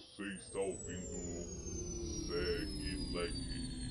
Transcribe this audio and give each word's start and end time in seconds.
Você 0.00 0.22
está 0.22 0.58
ouvindo 0.58 1.44
Segue 2.26 2.96
Leg. 3.12 3.89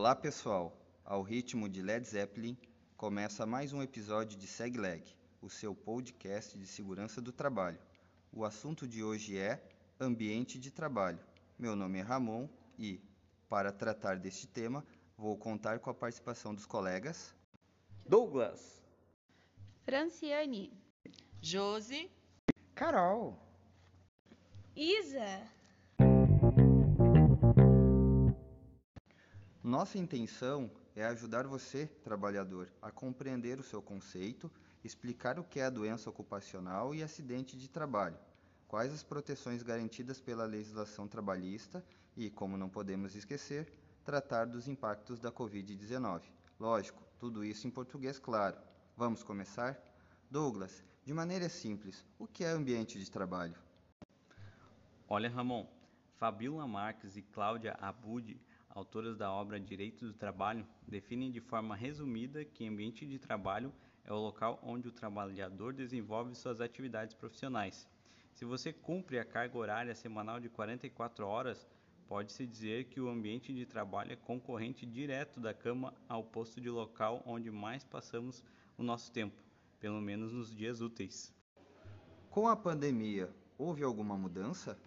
Olá 0.00 0.16
pessoal, 0.16 0.74
ao 1.04 1.20
ritmo 1.20 1.68
de 1.68 1.82
Led 1.82 2.08
Zeppelin, 2.08 2.56
começa 2.96 3.44
mais 3.44 3.74
um 3.74 3.82
episódio 3.82 4.38
de 4.38 4.46
SegLeg, 4.46 5.14
o 5.42 5.50
seu 5.50 5.74
podcast 5.74 6.56
de 6.58 6.66
segurança 6.66 7.20
do 7.20 7.30
trabalho. 7.30 7.78
O 8.32 8.42
assunto 8.42 8.88
de 8.88 9.04
hoje 9.04 9.36
é 9.36 9.62
ambiente 10.00 10.58
de 10.58 10.70
trabalho. 10.70 11.20
Meu 11.58 11.76
nome 11.76 11.98
é 11.98 12.00
Ramon 12.00 12.48
e, 12.78 12.98
para 13.46 13.70
tratar 13.70 14.18
deste 14.18 14.46
tema, 14.46 14.86
vou 15.18 15.36
contar 15.36 15.80
com 15.80 15.90
a 15.90 15.94
participação 15.94 16.54
dos 16.54 16.64
colegas. 16.64 17.36
Douglas, 18.08 18.82
Franciane, 19.84 20.72
Josi, 21.42 22.10
Carol, 22.74 23.38
Isa, 24.74 25.46
Nossa 29.62 29.98
intenção 29.98 30.70
é 30.96 31.04
ajudar 31.04 31.46
você, 31.46 31.86
trabalhador, 32.02 32.72
a 32.80 32.90
compreender 32.90 33.60
o 33.60 33.62
seu 33.62 33.82
conceito, 33.82 34.50
explicar 34.82 35.38
o 35.38 35.44
que 35.44 35.60
é 35.60 35.66
a 35.66 35.70
doença 35.70 36.08
ocupacional 36.08 36.94
e 36.94 37.02
acidente 37.02 37.58
de 37.58 37.68
trabalho, 37.68 38.16
quais 38.66 38.90
as 38.90 39.02
proteções 39.02 39.62
garantidas 39.62 40.18
pela 40.18 40.46
legislação 40.46 41.06
trabalhista 41.06 41.84
e, 42.16 42.30
como 42.30 42.56
não 42.56 42.70
podemos 42.70 43.14
esquecer, 43.14 43.70
tratar 44.02 44.46
dos 44.46 44.66
impactos 44.66 45.20
da 45.20 45.30
Covid-19. 45.30 46.22
Lógico, 46.58 47.02
tudo 47.18 47.44
isso 47.44 47.66
em 47.66 47.70
português 47.70 48.18
claro. 48.18 48.56
Vamos 48.96 49.22
começar? 49.22 49.78
Douglas, 50.30 50.82
de 51.04 51.12
maneira 51.12 51.50
simples, 51.50 52.02
o 52.18 52.26
que 52.26 52.44
é 52.44 52.48
ambiente 52.48 52.98
de 52.98 53.10
trabalho? 53.10 53.56
Olha, 55.06 55.28
Ramon, 55.28 55.66
Fabiola 56.16 56.66
Marques 56.66 57.14
e 57.14 57.20
Cláudia 57.20 57.76
Abud, 57.78 58.40
autoras 58.70 59.16
da 59.16 59.30
obra 59.30 59.60
Direito 59.60 60.06
do 60.06 60.14
Trabalho, 60.14 60.66
definem 60.86 61.30
de 61.30 61.40
forma 61.40 61.76
resumida 61.76 62.44
que 62.44 62.66
ambiente 62.66 63.04
de 63.04 63.18
trabalho 63.18 63.72
é 64.04 64.12
o 64.12 64.18
local 64.18 64.58
onde 64.62 64.88
o 64.88 64.92
trabalhador 64.92 65.72
desenvolve 65.72 66.34
suas 66.34 66.60
atividades 66.60 67.14
profissionais. 67.14 67.88
Se 68.34 68.44
você 68.44 68.72
cumpre 68.72 69.18
a 69.18 69.24
carga 69.24 69.58
horária 69.58 69.94
semanal 69.94 70.40
de 70.40 70.48
44 70.48 71.26
horas, 71.26 71.68
pode-se 72.06 72.46
dizer 72.46 72.86
que 72.86 73.00
o 73.00 73.08
ambiente 73.08 73.52
de 73.52 73.66
trabalho 73.66 74.12
é 74.12 74.16
concorrente 74.16 74.86
direto 74.86 75.38
da 75.38 75.52
cama 75.52 75.92
ao 76.08 76.24
posto 76.24 76.60
de 76.60 76.70
local 76.70 77.22
onde 77.26 77.50
mais 77.50 77.84
passamos 77.84 78.42
o 78.78 78.82
nosso 78.82 79.12
tempo, 79.12 79.42
pelo 79.78 80.00
menos 80.00 80.32
nos 80.32 80.54
dias 80.54 80.80
úteis. 80.80 81.34
Com 82.30 82.48
a 82.48 82.56
pandemia, 82.56 83.30
houve 83.58 83.84
alguma 83.84 84.16
mudança? 84.16 84.78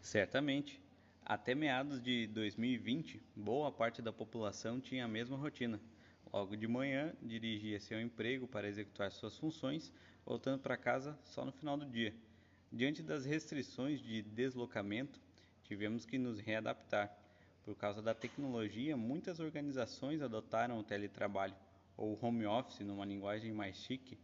Certamente. 0.00 0.83
Até 1.26 1.54
meados 1.54 2.02
de 2.02 2.26
2020, 2.26 3.18
boa 3.34 3.72
parte 3.72 4.02
da 4.02 4.12
população 4.12 4.78
tinha 4.78 5.06
a 5.06 5.08
mesma 5.08 5.38
rotina. 5.38 5.80
Logo 6.30 6.54
de 6.54 6.68
manhã, 6.68 7.14
dirigia-se 7.22 7.94
ao 7.94 8.00
emprego 8.02 8.46
para 8.46 8.68
executar 8.68 9.10
suas 9.10 9.34
funções, 9.38 9.90
voltando 10.26 10.60
para 10.60 10.76
casa 10.76 11.18
só 11.24 11.42
no 11.42 11.50
final 11.50 11.78
do 11.78 11.86
dia. 11.86 12.14
Diante 12.70 13.02
das 13.02 13.24
restrições 13.24 14.00
de 14.00 14.20
deslocamento, 14.20 15.18
tivemos 15.62 16.04
que 16.04 16.18
nos 16.18 16.38
readaptar. 16.38 17.10
Por 17.62 17.74
causa 17.74 18.02
da 18.02 18.12
tecnologia, 18.12 18.94
muitas 18.94 19.40
organizações 19.40 20.20
adotaram 20.20 20.78
o 20.78 20.84
teletrabalho, 20.84 21.56
ou 21.96 22.18
home 22.20 22.44
office 22.44 22.80
numa 22.80 23.06
linguagem 23.06 23.50
mais 23.50 23.76
chique. 23.76 24.18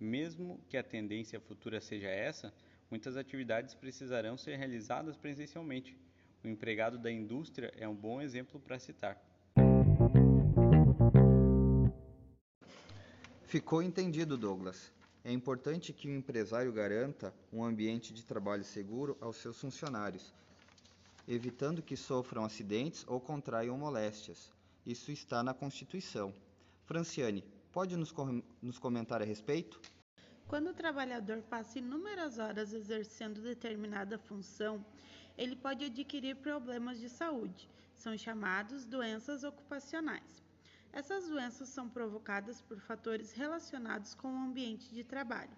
Mesmo 0.00 0.60
que 0.68 0.76
a 0.76 0.82
tendência 0.82 1.38
futura 1.38 1.80
seja 1.80 2.08
essa, 2.08 2.52
muitas 2.90 3.16
atividades 3.16 3.76
precisarão 3.76 4.36
ser 4.36 4.56
realizadas 4.56 5.16
presencialmente. 5.16 5.96
O 6.44 6.48
empregado 6.48 6.98
da 6.98 7.10
indústria 7.10 7.72
é 7.76 7.86
um 7.86 7.94
bom 7.94 8.20
exemplo 8.20 8.58
para 8.58 8.78
citar. 8.78 9.16
Ficou 13.44 13.82
entendido, 13.82 14.36
Douglas. 14.36 14.90
É 15.24 15.30
importante 15.30 15.92
que 15.92 16.08
o 16.08 16.14
empresário 16.14 16.72
garanta 16.72 17.32
um 17.52 17.62
ambiente 17.62 18.12
de 18.12 18.24
trabalho 18.24 18.64
seguro 18.64 19.16
aos 19.20 19.36
seus 19.36 19.60
funcionários, 19.60 20.32
evitando 21.28 21.80
que 21.80 21.96
sofram 21.96 22.44
acidentes 22.44 23.04
ou 23.06 23.20
contraiam 23.20 23.78
moléstias. 23.78 24.50
Isso 24.84 25.12
está 25.12 25.44
na 25.44 25.54
Constituição. 25.54 26.34
Franciane, 26.86 27.44
pode 27.70 27.96
nos, 27.96 28.10
com 28.10 28.42
nos 28.60 28.78
comentar 28.78 29.22
a 29.22 29.24
respeito? 29.24 29.80
Quando 30.48 30.70
o 30.70 30.74
trabalhador 30.74 31.40
passa 31.42 31.78
inúmeras 31.78 32.38
horas 32.38 32.72
exercendo 32.72 33.40
determinada 33.40 34.18
função, 34.18 34.84
ele 35.36 35.56
pode 35.56 35.84
adquirir 35.84 36.36
problemas 36.36 36.98
de 37.00 37.08
saúde, 37.08 37.68
são 37.94 38.16
chamados 38.16 38.84
doenças 38.84 39.44
ocupacionais. 39.44 40.42
Essas 40.92 41.28
doenças 41.28 41.68
são 41.70 41.88
provocadas 41.88 42.60
por 42.60 42.78
fatores 42.78 43.32
relacionados 43.32 44.14
com 44.14 44.28
o 44.28 44.44
ambiente 44.44 44.92
de 44.94 45.02
trabalho. 45.02 45.56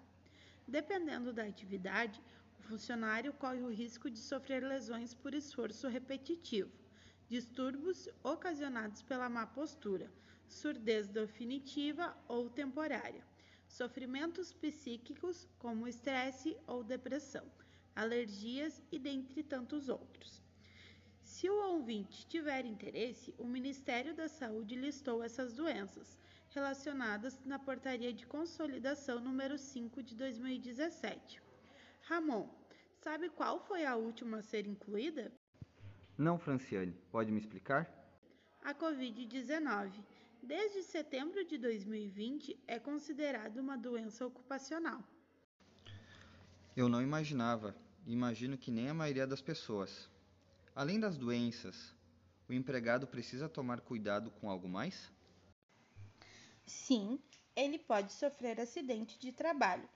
Dependendo 0.67 1.33
da 1.33 1.43
atividade, 1.43 2.21
o 2.59 2.63
funcionário 2.63 3.33
corre 3.33 3.61
o 3.61 3.71
risco 3.71 4.09
de 4.09 4.17
sofrer 4.17 4.63
lesões 4.63 5.13
por 5.13 5.33
esforço 5.33 5.87
repetitivo, 5.87 6.71
distúrbios 7.27 8.07
ocasionados 8.23 9.01
pela 9.01 9.29
má 9.29 9.45
postura, 9.45 10.09
surdez 10.47 11.07
definitiva 11.07 12.15
ou 12.27 12.49
temporária, 12.49 13.23
sofrimentos 13.67 14.53
psíquicos 14.53 15.47
como 15.59 15.87
estresse 15.87 16.55
ou 16.65 16.83
depressão 16.83 17.45
alergias 17.95 18.81
e 18.91 18.99
dentre 18.99 19.41
tantos 19.41 19.87
outros. 19.89 20.43
Se 21.21 21.49
o 21.49 21.55
ouvinte 21.71 22.27
tiver 22.27 22.65
interesse, 22.65 23.33
o 23.37 23.45
Ministério 23.45 24.13
da 24.13 24.27
Saúde 24.27 24.75
listou 24.75 25.23
essas 25.23 25.53
doenças 25.53 26.17
relacionadas 26.49 27.39
na 27.43 27.57
Portaria 27.57 28.13
de 28.13 28.25
Consolidação 28.25 29.19
número 29.19 29.57
5 29.57 30.03
de 30.03 30.15
2017. 30.15 31.41
Ramon, 32.03 32.47
sabe 33.01 33.29
qual 33.29 33.59
foi 33.59 33.85
a 33.85 33.95
última 33.95 34.37
a 34.37 34.41
ser 34.41 34.67
incluída? 34.67 35.31
Não, 36.17 36.37
Franciane, 36.37 36.93
pode 37.11 37.31
me 37.31 37.39
explicar? 37.39 37.89
A 38.63 38.73
Covid-19. 38.73 39.91
Desde 40.41 40.83
setembro 40.83 41.43
de 41.43 41.57
2020 41.57 42.57
é 42.67 42.79
considerada 42.79 43.59
uma 43.59 43.77
doença 43.77 44.25
ocupacional. 44.25 45.03
Eu 46.75 46.87
não 46.87 47.01
imaginava 47.01 47.75
imagino 48.05 48.57
que 48.57 48.71
nem 48.71 48.89
a 48.89 48.93
maioria 48.93 49.25
das 49.25 49.41
pessoas. 49.41 50.09
Além 50.75 50.99
das 50.99 51.17
doenças, 51.17 51.93
o 52.47 52.53
empregado 52.53 53.07
precisa 53.07 53.49
tomar 53.49 53.81
cuidado 53.81 54.29
com 54.31 54.49
algo 54.49 54.67
mais? 54.67 55.11
Sim, 56.65 57.19
ele 57.55 57.79
pode 57.79 58.11
sofrer 58.13 58.59
acidente 58.59 59.17
de 59.17 59.31
trabalho. 59.31 59.87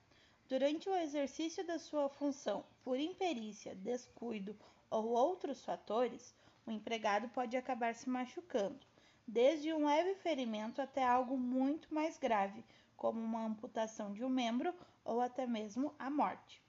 Durante 0.47 0.89
o 0.89 0.95
exercício 0.95 1.65
da 1.65 1.77
sua 1.77 2.09
função, 2.09 2.65
por 2.83 2.99
imperícia, 2.99 3.75
descuido 3.75 4.57
ou 4.89 5.09
outros 5.09 5.63
fatores, 5.63 6.33
o 6.65 6.71
empregado 6.71 7.29
pode 7.29 7.55
acabar 7.55 7.93
se 7.93 8.09
machucando, 8.09 8.79
desde 9.27 9.71
um 9.73 9.85
leve 9.85 10.15
ferimento 10.15 10.81
até 10.81 11.03
algo 11.03 11.37
muito 11.37 11.93
mais 11.93 12.17
grave, 12.17 12.63
como 12.97 13.19
uma 13.19 13.45
amputação 13.45 14.11
de 14.11 14.23
um 14.23 14.29
membro 14.29 14.73
ou 15.05 15.21
até 15.21 15.45
mesmo 15.45 15.93
a 15.99 16.09
morte. 16.09 16.63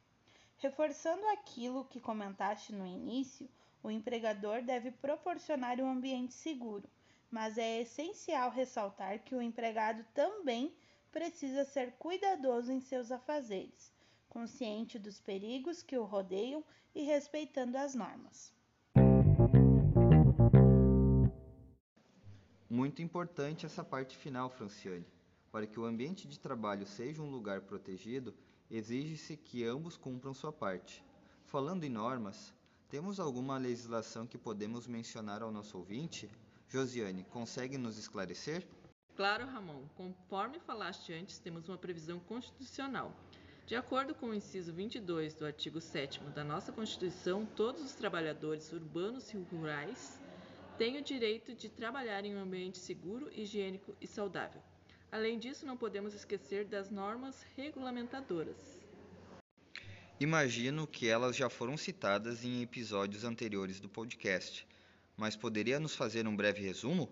Reforçando 0.60 1.26
aquilo 1.28 1.86
que 1.86 1.98
comentaste 1.98 2.70
no 2.70 2.86
início, 2.86 3.48
o 3.82 3.90
empregador 3.90 4.60
deve 4.60 4.90
proporcionar 4.90 5.80
um 5.80 5.90
ambiente 5.90 6.34
seguro, 6.34 6.86
mas 7.30 7.56
é 7.56 7.80
essencial 7.80 8.50
ressaltar 8.50 9.20
que 9.20 9.34
o 9.34 9.40
empregado 9.40 10.04
também 10.12 10.76
precisa 11.10 11.64
ser 11.64 11.92
cuidadoso 11.92 12.70
em 12.70 12.78
seus 12.78 13.10
afazeres, 13.10 13.90
consciente 14.28 14.98
dos 14.98 15.18
perigos 15.18 15.82
que 15.82 15.96
o 15.96 16.04
rodeiam 16.04 16.62
e 16.94 17.04
respeitando 17.04 17.78
as 17.78 17.94
normas. 17.94 18.52
Muito 22.68 23.00
importante 23.00 23.64
essa 23.64 23.82
parte 23.82 24.14
final, 24.14 24.50
Franciane. 24.50 25.06
Para 25.50 25.66
que 25.66 25.80
o 25.80 25.86
ambiente 25.86 26.28
de 26.28 26.38
trabalho 26.38 26.86
seja 26.86 27.22
um 27.22 27.30
lugar 27.30 27.62
protegido, 27.62 28.34
exige-se 28.70 29.36
que 29.36 29.64
ambos 29.64 29.96
cumpram 29.96 30.32
sua 30.32 30.52
parte. 30.52 31.04
Falando 31.44 31.84
em 31.84 31.90
normas, 31.90 32.54
temos 32.88 33.18
alguma 33.18 33.58
legislação 33.58 34.26
que 34.26 34.38
podemos 34.38 34.86
mencionar 34.86 35.42
ao 35.42 35.50
nosso 35.50 35.76
ouvinte? 35.76 36.30
Josiane, 36.68 37.24
consegue 37.24 37.76
nos 37.76 37.98
esclarecer? 37.98 38.66
Claro, 39.16 39.44
Ramon. 39.46 39.82
Conforme 39.96 40.60
falaste 40.60 41.12
antes, 41.12 41.38
temos 41.38 41.68
uma 41.68 41.76
previsão 41.76 42.20
constitucional. 42.20 43.12
De 43.66 43.76
acordo 43.76 44.14
com 44.14 44.30
o 44.30 44.34
inciso 44.34 44.72
22 44.72 45.34
do 45.34 45.46
artigo 45.46 45.80
7 45.80 46.20
da 46.34 46.42
nossa 46.42 46.72
Constituição, 46.72 47.44
todos 47.44 47.82
os 47.84 47.94
trabalhadores 47.94 48.72
urbanos 48.72 49.32
e 49.32 49.36
rurais 49.36 50.20
têm 50.78 50.96
o 50.96 51.02
direito 51.02 51.54
de 51.54 51.68
trabalhar 51.68 52.24
em 52.24 52.34
um 52.34 52.40
ambiente 52.40 52.78
seguro, 52.78 53.30
higiênico 53.32 53.96
e 54.00 54.06
saudável. 54.06 54.62
Além 55.12 55.38
disso, 55.38 55.66
não 55.66 55.76
podemos 55.76 56.14
esquecer 56.14 56.64
das 56.66 56.88
normas 56.88 57.44
regulamentadoras. 57.56 58.80
Imagino 60.20 60.86
que 60.86 61.08
elas 61.08 61.34
já 61.34 61.48
foram 61.48 61.76
citadas 61.76 62.44
em 62.44 62.62
episódios 62.62 63.24
anteriores 63.24 63.80
do 63.80 63.88
podcast, 63.88 64.66
mas 65.16 65.34
poderia 65.34 65.80
nos 65.80 65.96
fazer 65.96 66.28
um 66.28 66.36
breve 66.36 66.60
resumo? 66.62 67.10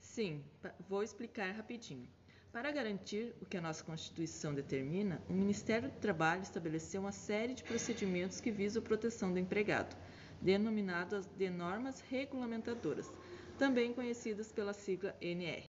Sim, 0.00 0.42
vou 0.88 1.02
explicar 1.02 1.52
rapidinho. 1.52 2.08
Para 2.50 2.72
garantir 2.72 3.32
o 3.40 3.46
que 3.46 3.58
a 3.58 3.60
nossa 3.60 3.84
Constituição 3.84 4.52
determina, 4.52 5.22
o 5.28 5.32
Ministério 5.32 5.90
do 5.90 6.00
Trabalho 6.00 6.42
estabeleceu 6.42 7.02
uma 7.02 7.12
série 7.12 7.54
de 7.54 7.62
procedimentos 7.62 8.40
que 8.40 8.50
visam 8.50 8.82
a 8.82 8.84
proteção 8.84 9.32
do 9.32 9.38
empregado, 9.38 9.94
denominadas 10.40 11.26
de 11.26 11.48
normas 11.50 12.00
regulamentadoras, 12.00 13.12
também 13.58 13.92
conhecidas 13.92 14.50
pela 14.50 14.72
sigla 14.72 15.14
NR. 15.20 15.67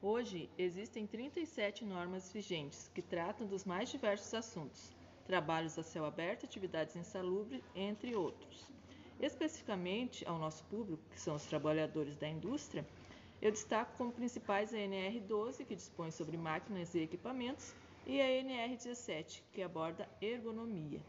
Hoje, 0.00 0.48
existem 0.56 1.08
37 1.08 1.84
normas 1.84 2.32
vigentes 2.32 2.88
que 2.94 3.02
tratam 3.02 3.48
dos 3.48 3.64
mais 3.64 3.88
diversos 3.88 4.32
assuntos, 4.32 4.92
trabalhos 5.26 5.76
a 5.76 5.82
céu 5.82 6.04
aberto, 6.04 6.46
atividades 6.46 6.94
insalubres, 6.94 7.60
entre 7.74 8.14
outros. 8.14 8.70
Especificamente 9.20 10.24
ao 10.24 10.38
nosso 10.38 10.62
público, 10.66 11.02
que 11.10 11.20
são 11.20 11.34
os 11.34 11.44
trabalhadores 11.46 12.16
da 12.16 12.28
indústria, 12.28 12.86
eu 13.42 13.50
destaco 13.50 13.96
como 13.98 14.12
principais 14.12 14.72
a 14.72 14.76
NR12, 14.76 15.66
que 15.66 15.74
dispõe 15.74 16.12
sobre 16.12 16.36
máquinas 16.36 16.94
e 16.94 17.00
equipamentos, 17.00 17.74
e 18.06 18.20
a 18.20 18.24
NR17, 18.24 19.42
que 19.52 19.62
aborda 19.62 20.08
ergonomia. 20.22 21.00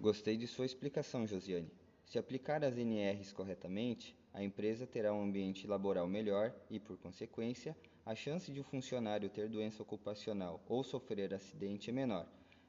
Gostei 0.00 0.36
de 0.36 0.48
sua 0.48 0.66
explicação, 0.66 1.24
Josiane. 1.24 1.70
Se 2.10 2.18
aplicar 2.18 2.64
as 2.64 2.76
NRs 2.76 3.32
corretamente, 3.32 4.18
a 4.34 4.42
empresa 4.42 4.84
terá 4.84 5.14
um 5.14 5.22
ambiente 5.22 5.64
laboral 5.64 6.08
melhor 6.08 6.52
e, 6.68 6.80
por 6.80 6.96
consequência, 6.96 7.76
a 8.04 8.16
chance 8.16 8.50
de 8.50 8.58
um 8.58 8.64
funcionário 8.64 9.30
ter 9.30 9.48
doença 9.48 9.80
ocupacional 9.80 10.60
ou 10.68 10.82
sofrer 10.82 11.32
acidente 11.32 11.88
é 11.88 11.92
menor. 11.92 12.26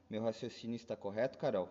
Meu 0.07 0.21
raciocínio 0.21 0.75
está 0.75 0.95
correto, 0.95 1.39
Carol? 1.39 1.67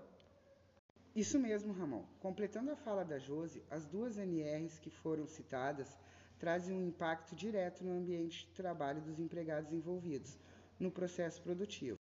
Isso 1.14 1.38
mesmo, 1.38 1.72
Ramon. 1.72 2.02
Completando 2.18 2.72
a 2.72 2.76
fala 2.76 3.04
da 3.04 3.20
Josi, 3.20 3.62
as 3.70 3.86
duas 3.86 4.18
NRs 4.18 4.80
que 4.80 4.90
foram 4.90 5.28
citadas 5.28 5.96
trazem 6.40 6.76
um 6.76 6.88
impacto 6.88 7.36
direto 7.36 7.84
no 7.84 7.92
ambiente 7.92 8.48
de 8.48 8.52
trabalho 8.52 9.00
dos 9.00 9.20
empregados 9.20 9.72
envolvidos 9.72 10.36
no 10.76 10.90
processo 10.90 11.40
produtivo. 11.40 11.99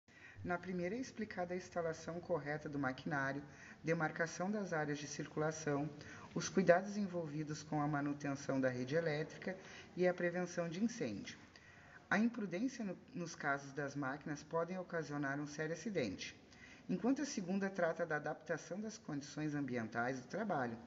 Na 0.45 0.59
primeira 0.59 0.93
é 0.93 0.99
explicada 0.99 1.55
a 1.55 1.57
instalação 1.57 2.21
correta 2.21 2.69
do 2.69 2.77
maquinário, 2.77 3.41
demarcação 3.83 4.51
das 4.51 4.73
áreas 4.73 4.99
de 4.99 5.07
circulação, 5.07 5.89
os 6.35 6.47
cuidados 6.49 6.97
envolvidos 6.97 7.63
com 7.63 7.81
a 7.81 7.87
manutenção 7.87 8.61
da 8.61 8.69
rede 8.69 8.93
elétrica 8.93 9.57
e 9.97 10.07
a 10.07 10.13
prevenção 10.13 10.69
de 10.69 10.83
incêndio. 10.83 11.35
A 12.07 12.19
imprudência 12.19 12.85
no, 12.85 12.95
nos 13.11 13.33
casos 13.33 13.73
das 13.73 13.95
máquinas 13.95 14.43
podem 14.43 14.77
ocasionar 14.77 15.39
um 15.39 15.47
sério 15.47 15.73
acidente, 15.73 16.39
enquanto 16.87 17.23
a 17.23 17.25
segunda 17.25 17.67
trata 17.67 18.05
da 18.05 18.17
adaptação 18.17 18.79
das 18.79 18.99
condições 18.99 19.55
ambientais 19.55 20.19
do 20.19 20.27
trabalho, 20.27 20.77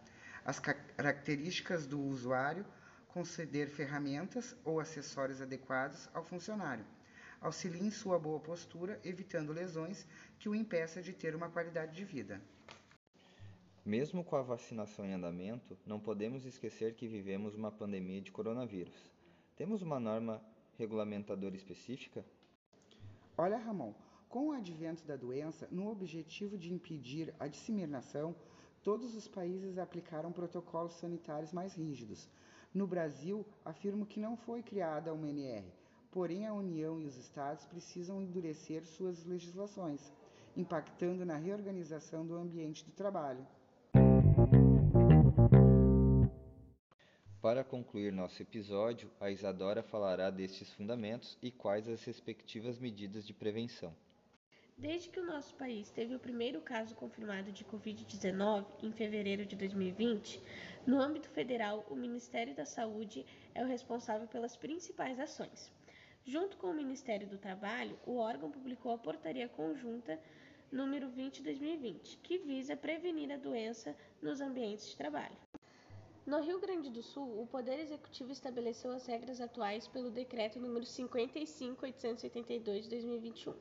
as 0.45 0.61
características 0.61 1.85
do 1.85 2.01
usuário, 2.01 2.65
conceder 3.09 3.69
ferramentas 3.69 4.55
ou 4.65 4.79
acessórios 4.79 5.43
adequados 5.43 6.09
ao 6.15 6.23
funcionário. 6.23 6.87
Auxilie 7.41 7.87
em 7.87 7.91
sua 7.91 8.19
boa 8.19 8.41
postura, 8.41 9.01
evitando 9.05 9.53
lesões 9.53 10.07
que 10.39 10.49
o 10.49 10.55
impeça 10.55 11.01
de 11.01 11.13
ter 11.13 11.35
uma 11.35 11.49
qualidade 11.49 11.95
de 11.95 12.05
vida. 12.05 12.41
Mesmo 13.85 14.23
com 14.25 14.37
a 14.37 14.43
vacinação 14.43 15.07
em 15.07 15.15
andamento, 15.15 15.79
não 15.87 15.99
podemos 15.99 16.45
esquecer 16.45 16.95
que 16.95 17.07
vivemos 17.07 17.55
uma 17.55 17.71
pandemia 17.71 18.21
de 18.21 18.31
coronavírus. 18.31 19.11
Temos 19.57 19.83
uma 19.83 19.99
norma 19.99 20.43
regulamentadora 20.77 21.57
específica? 21.57 22.25
Olha, 23.37 23.57
Ramon, 23.57 23.95
com 24.29 24.49
o 24.49 24.53
advento 24.53 25.07
da 25.07 25.17
doença, 25.17 25.67
no 25.71 25.89
objetivo 25.89 26.59
de 26.59 26.73
impedir 26.73 27.35
a 27.39 27.47
disseminação, 27.47 28.37
todos 28.83 29.15
os 29.15 29.27
países 29.27 29.79
aplicaram 29.79 30.33
protocolos 30.33 30.95
sanitários 30.95 31.53
mais 31.53 31.75
rígidos. 31.75 32.29
No 32.75 32.87
Brasil, 32.87 33.47
afirmo 33.65 34.05
que 34.05 34.21
não 34.21 34.37
foi 34.37 34.63
criada 34.63 35.15
uma 35.15 35.29
NR, 35.31 35.73
porém 36.11 36.47
a 36.47 36.53
União 36.53 37.01
e 37.01 37.07
os 37.07 37.17
estados 37.17 37.65
precisam 37.67 38.23
endurecer 38.23 38.85
suas 38.85 39.25
legislações, 39.25 40.13
impactando 40.57 41.25
na 41.25 41.37
reorganização 41.37 42.27
do 42.27 42.35
ambiente 42.35 42.85
do 42.85 42.93
trabalho. 42.93 43.47
Para 47.41 47.63
concluir 47.63 48.13
nosso 48.13 48.43
episódio, 48.43 49.11
a 49.21 49.31
Isadora 49.31 49.83
falará 49.83 50.29
destes 50.29 50.73
fundamentos 50.75 51.39
e 51.41 51.53
quais 51.53 51.89
as 51.89 52.03
respectivas 52.05 52.79
medidas 52.79 53.25
de 53.25 53.33
prevenção. 53.33 53.95
Desde 54.77 55.09
que 55.09 55.19
o 55.19 55.27
nosso 55.27 55.55
país 55.55 55.91
teve 55.91 56.15
o 56.15 56.21
primeiro 56.21 56.61
caso 56.61 56.95
confirmado 56.95 57.51
de 57.51 57.65
Covid-19 57.65 58.65
em 58.83 58.93
fevereiro 58.93 59.45
de 59.45 59.57
2020, 59.57 60.41
no 60.87 61.01
âmbito 61.01 61.29
federal, 61.31 61.85
o 61.91 61.97
Ministério 61.97 62.55
da 62.55 62.65
Saúde 62.65 63.27
é 63.55 63.65
o 63.65 63.67
responsável 63.67 64.29
pelas 64.29 64.57
principais 64.57 65.19
ações. 65.19 65.73
Junto 66.29 66.59
com 66.59 66.67
o 66.67 66.75
Ministério 66.75 67.27
do 67.27 67.39
Trabalho, 67.39 67.99
o 68.05 68.19
órgão 68.19 68.51
publicou 68.51 68.93
a 68.93 68.99
Portaria 68.99 69.49
Conjunta 69.49 70.21
número 70.71 71.09
20/2020, 71.09 72.19
que 72.23 72.37
visa 72.37 72.77
prevenir 72.77 73.33
a 73.33 73.39
doença 73.39 73.97
nos 74.21 74.39
ambientes 74.39 74.91
de 74.91 74.95
trabalho. 74.95 75.35
No 76.27 76.43
Rio 76.43 76.61
Grande 76.61 76.91
do 76.91 77.03
Sul, 77.03 77.41
o 77.41 77.47
Poder 77.47 77.81
Executivo 77.81 78.31
estabeleceu 78.31 78.93
as 78.93 79.07
regras 79.07 79.41
atuais 79.41 79.89
pelo 79.89 80.11
Decreto 80.11 80.61
número 80.61 80.85
55882 80.85 82.85
de 82.85 82.91
2021 82.91 83.55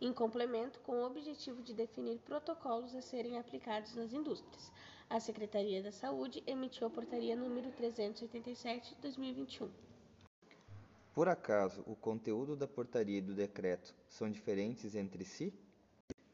em 0.00 0.12
complemento 0.12 0.78
com 0.80 0.92
o 0.92 1.06
objetivo 1.06 1.60
de 1.60 1.74
definir 1.74 2.18
protocolos 2.18 2.94
a 2.94 3.00
serem 3.00 3.36
aplicados 3.36 3.96
nas 3.96 4.12
indústrias. 4.12 4.70
A 5.10 5.18
Secretaria 5.18 5.82
da 5.82 5.90
Saúde 5.90 6.40
emitiu 6.46 6.86
a 6.86 6.90
portaria 6.90 7.34
número 7.34 7.72
387 7.72 8.94
de 8.94 9.00
2021. 9.00 9.95
Por 11.16 11.30
acaso, 11.30 11.82
o 11.86 11.96
conteúdo 11.96 12.54
da 12.54 12.68
portaria 12.68 13.16
e 13.16 13.22
do 13.22 13.34
decreto 13.34 13.94
são 14.06 14.30
diferentes 14.30 14.94
entre 14.94 15.24
si? 15.24 15.50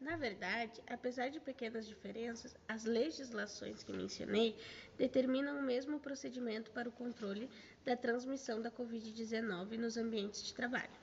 Na 0.01 0.17
verdade, 0.17 0.83
apesar 0.89 1.29
de 1.29 1.39
pequenas 1.39 1.87
diferenças, 1.87 2.57
as 2.67 2.85
legislações 2.85 3.85
que 3.85 3.93
mencionei 3.93 4.59
determinam 4.99 5.57
o 5.61 5.62
mesmo 5.62 6.01
procedimento 6.01 6.73
para 6.73 6.89
o 6.89 6.93
controle 6.93 7.49
da 7.85 7.97
transmissão 7.97 8.61
da 8.61 8.73
Covid-19 8.73 9.79
nos 9.79 9.97
ambientes 9.97 10.43
de 10.43 10.53
trabalho. 10.53 10.99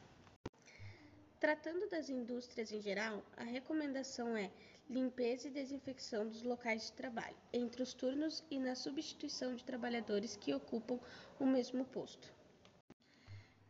Tratando 1.40 1.88
das 1.88 2.10
indústrias 2.10 2.74
em 2.74 2.82
geral, 2.82 3.24
a 3.38 3.46
recomendação 3.46 4.36
é 4.36 4.52
limpeza 4.90 5.48
e 5.48 5.52
desinfecção 5.52 6.28
dos 6.28 6.44
locais 6.44 6.88
de 6.88 6.92
trabalho, 6.92 7.38
entre 7.54 7.82
os 7.82 7.94
turnos 7.94 8.44
e 8.52 8.60
na 8.60 8.76
substituição 8.76 9.56
de 9.56 9.64
trabalhadores 9.64 10.36
que 10.36 10.54
ocupam 10.54 11.00
o 11.40 11.46
mesmo 11.46 11.86
posto. 11.86 12.39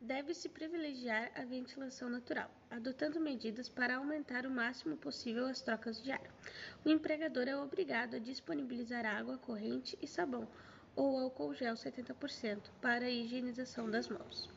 Deve-se 0.01 0.47
privilegiar 0.47 1.29
a 1.35 1.43
ventilação 1.43 2.09
natural, 2.09 2.49
adotando 2.71 3.19
medidas 3.19 3.67
para 3.67 3.97
aumentar 3.97 4.45
o 4.45 4.49
máximo 4.49 4.95
possível 4.95 5.45
as 5.45 5.61
trocas 5.61 6.01
de 6.01 6.09
ar. 6.09 6.23
O 6.85 6.89
empregador 6.89 7.49
é 7.49 7.57
obrigado 7.57 8.15
a 8.15 8.19
disponibilizar 8.19 9.05
água 9.05 9.37
corrente 9.37 9.97
e 10.01 10.07
sabão, 10.07 10.47
ou 10.95 11.19
álcool 11.19 11.53
gel 11.53 11.73
70%, 11.73 12.61
para 12.81 13.05
a 13.05 13.11
higienização 13.11 13.91
das 13.91 14.07
mãos. 14.07 14.49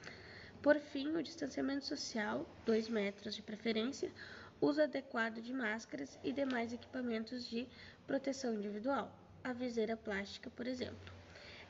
Por 0.62 0.78
fim, 0.78 1.08
o 1.16 1.22
distanciamento 1.22 1.86
social, 1.86 2.48
2 2.64 2.88
metros 2.88 3.34
de 3.34 3.42
preferência, 3.42 4.12
uso 4.60 4.80
adequado 4.80 5.42
de 5.42 5.52
máscaras 5.52 6.20
e 6.22 6.32
demais 6.32 6.72
equipamentos 6.72 7.48
de 7.48 7.66
proteção 8.06 8.54
individual, 8.54 9.12
a 9.42 9.52
viseira 9.52 9.96
plástica, 9.96 10.48
por 10.50 10.68
exemplo. 10.68 11.21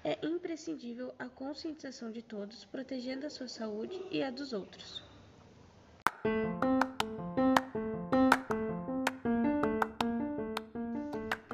É 0.04 0.18
imprescindível 0.26 1.14
a 1.16 1.28
conscientização 1.28 2.10
de 2.10 2.22
todos, 2.22 2.64
protegendo 2.64 3.24
a 3.24 3.30
sua 3.30 3.46
saúde 3.46 4.04
e 4.10 4.20
a 4.20 4.30
dos 4.30 4.52
outros. 4.52 5.00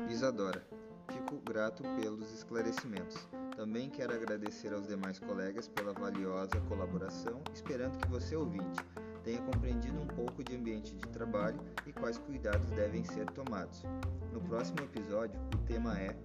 Isadora, 0.09 0.67
fico 1.13 1.37
grato 1.45 1.83
pelos 2.01 2.33
esclarecimentos. 2.33 3.29
Também 3.55 3.91
quero 3.91 4.15
agradecer 4.15 4.73
aos 4.73 4.87
demais 4.87 5.19
colegas 5.19 5.69
pela 5.69 5.93
valiosa 5.93 6.59
colaboração, 6.69 7.43
esperando 7.53 7.99
que 7.99 8.09
você, 8.09 8.35
ouvinte, 8.35 8.81
tenha 9.25 9.43
compreendido 9.43 10.01
um 10.01 10.07
pouco 10.07 10.43
de 10.43 10.57
ambiente 10.57 10.95
de 10.95 11.07
trabalho 11.09 11.61
e 11.87 11.93
quais 11.93 12.17
cuidados 12.17 12.71
devem 12.71 13.05
ser 13.05 13.27
tomados. 13.33 13.85
No 14.33 14.41
próximo 14.41 14.81
episódio, 14.81 15.39
o 15.55 15.59
tema 15.67 15.99
é 16.01 16.17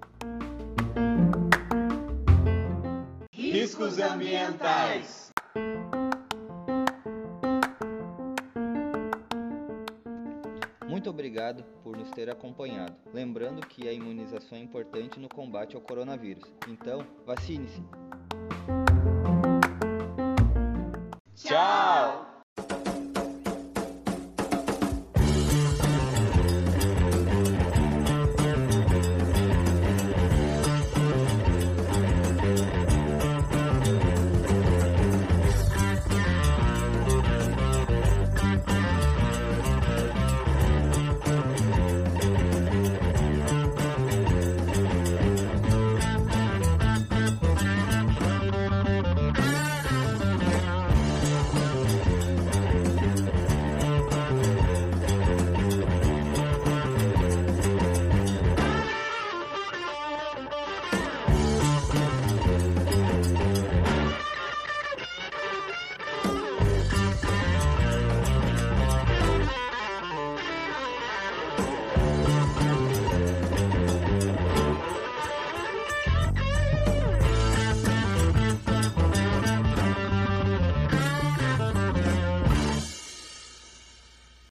Riscos 3.53 3.99
ambientais. 3.99 5.31
Muito 10.89 11.07
obrigado 11.07 11.63
por 11.83 11.95
nos 11.95 12.09
ter 12.09 12.31
acompanhado. 12.31 12.95
Lembrando 13.13 13.61
que 13.67 13.87
a 13.87 13.93
imunização 13.93 14.57
é 14.57 14.61
importante 14.61 15.19
no 15.19 15.29
combate 15.29 15.75
ao 15.75 15.83
coronavírus. 15.83 16.51
Então, 16.67 17.05
vacine-se! 17.27 17.83